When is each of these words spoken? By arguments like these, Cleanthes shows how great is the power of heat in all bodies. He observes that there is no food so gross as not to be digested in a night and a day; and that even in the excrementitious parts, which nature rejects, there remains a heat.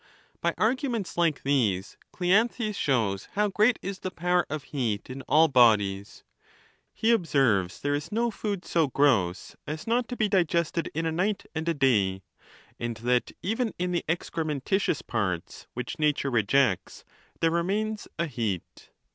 By 0.41 0.55
arguments 0.57 1.15
like 1.15 1.43
these, 1.43 1.95
Cleanthes 2.11 2.75
shows 2.75 3.25
how 3.33 3.49
great 3.49 3.77
is 3.83 3.99
the 3.99 4.09
power 4.09 4.47
of 4.49 4.63
heat 4.63 5.11
in 5.11 5.21
all 5.29 5.47
bodies. 5.47 6.23
He 6.91 7.11
observes 7.11 7.75
that 7.75 7.83
there 7.83 7.93
is 7.93 8.11
no 8.11 8.31
food 8.31 8.65
so 8.65 8.87
gross 8.87 9.55
as 9.67 9.85
not 9.85 10.07
to 10.07 10.15
be 10.17 10.27
digested 10.27 10.89
in 10.95 11.05
a 11.05 11.11
night 11.11 11.45
and 11.53 11.69
a 11.69 11.75
day; 11.75 12.23
and 12.79 12.97
that 12.97 13.31
even 13.43 13.75
in 13.77 13.91
the 13.91 14.03
excrementitious 14.09 15.05
parts, 15.05 15.67
which 15.75 15.99
nature 15.99 16.31
rejects, 16.31 17.05
there 17.39 17.51
remains 17.51 18.07
a 18.17 18.25
heat. 18.25 18.89